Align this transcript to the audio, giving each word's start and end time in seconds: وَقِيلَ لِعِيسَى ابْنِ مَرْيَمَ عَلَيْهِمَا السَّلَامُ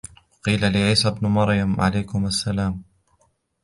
وَقِيلَ 0.39 0.73
لِعِيسَى 0.73 1.07
ابْنِ 1.07 1.27
مَرْيَمَ 1.27 1.81
عَلَيْهِمَا 1.81 2.27
السَّلَامُ 2.27 2.83